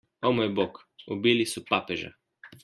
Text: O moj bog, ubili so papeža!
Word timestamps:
O 0.21 0.29
moj 0.37 0.47
bog, 0.59 0.79
ubili 1.17 1.47
so 1.53 1.65
papeža! 1.69 2.11